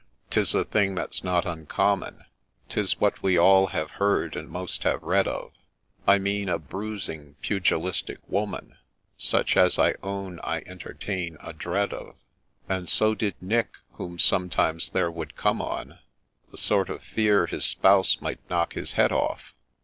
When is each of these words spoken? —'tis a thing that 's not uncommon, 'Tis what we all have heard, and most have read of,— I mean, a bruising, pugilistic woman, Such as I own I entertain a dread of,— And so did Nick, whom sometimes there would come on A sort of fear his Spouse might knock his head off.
—'tis 0.31 0.55
a 0.55 0.65
thing 0.65 0.95
that 0.95 1.13
's 1.13 1.23
not 1.23 1.45
uncommon, 1.45 2.25
'Tis 2.69 2.99
what 2.99 3.21
we 3.21 3.37
all 3.37 3.67
have 3.67 3.91
heard, 4.01 4.35
and 4.35 4.49
most 4.49 4.81
have 4.81 5.03
read 5.03 5.27
of,— 5.27 5.51
I 6.07 6.17
mean, 6.17 6.49
a 6.49 6.57
bruising, 6.57 7.35
pugilistic 7.43 8.17
woman, 8.27 8.77
Such 9.15 9.55
as 9.55 9.77
I 9.77 9.93
own 10.01 10.39
I 10.43 10.61
entertain 10.65 11.37
a 11.39 11.53
dread 11.53 11.93
of,— 11.93 12.15
And 12.67 12.89
so 12.89 13.13
did 13.13 13.35
Nick, 13.39 13.75
whom 13.91 14.17
sometimes 14.17 14.89
there 14.89 15.11
would 15.11 15.35
come 15.35 15.61
on 15.61 15.99
A 16.51 16.57
sort 16.57 16.89
of 16.89 17.03
fear 17.03 17.45
his 17.45 17.63
Spouse 17.65 18.21
might 18.21 18.39
knock 18.49 18.73
his 18.73 18.93
head 18.93 19.11
off. 19.11 19.53